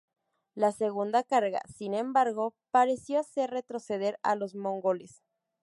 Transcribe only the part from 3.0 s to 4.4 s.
hacer retroceder a